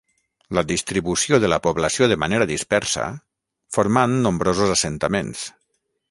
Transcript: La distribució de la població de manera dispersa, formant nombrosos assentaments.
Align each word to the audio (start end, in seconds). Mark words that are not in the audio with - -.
La 0.57 0.61
distribució 0.69 1.37
de 1.43 1.51
la 1.51 1.59
població 1.65 2.07
de 2.11 2.17
manera 2.23 2.47
dispersa, 2.51 3.05
formant 3.79 4.17
nombrosos 4.23 4.73
assentaments. 4.77 5.45